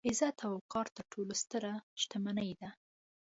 عزت 0.09 0.37
او 0.45 0.51
وقار 0.57 0.87
تر 0.95 1.03
ټولو 1.11 1.33
ستره 1.41 1.71
شتمني 2.01 2.51
ده. 2.59 2.69